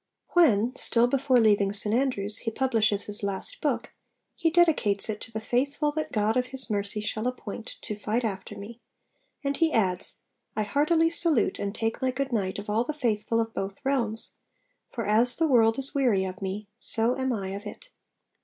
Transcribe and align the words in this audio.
When 0.29 0.75
(still 0.75 1.05
before 1.05 1.39
leaving 1.39 1.71
St 1.71 1.93
Andrews) 1.93 2.39
he 2.39 2.49
publishes 2.49 3.03
his 3.03 3.21
last 3.21 3.61
book, 3.61 3.91
he 4.35 4.49
dedicates 4.49 5.09
it 5.09 5.21
to 5.21 5.31
the 5.31 5.39
faithful 5.39 5.91
'that 5.91 6.11
God 6.11 6.35
of 6.35 6.47
His 6.47 6.71
mercy 6.71 7.01
shall 7.01 7.27
appoint 7.27 7.75
to 7.83 7.95
fight 7.99 8.25
after 8.25 8.57
me;' 8.57 8.81
and 9.43 9.57
he 9.57 9.71
adds, 9.71 10.21
'I 10.57 10.63
heartily 10.63 11.11
salute 11.11 11.59
and 11.59 11.75
take 11.75 12.01
my 12.01 12.09
good 12.09 12.33
night 12.33 12.57
of 12.57 12.67
all 12.67 12.83
the 12.83 12.95
faithful 12.95 13.39
of 13.39 13.53
both 13.53 13.79
realms... 13.85 14.37
for 14.91 15.05
as 15.05 15.35
the 15.35 15.47
world 15.47 15.77
is 15.77 15.93
weary 15.93 16.25
of 16.25 16.41
me, 16.41 16.67
so 16.79 17.15
am 17.15 17.31
I 17.31 17.49
of 17.49 17.67
it.' 17.67 17.91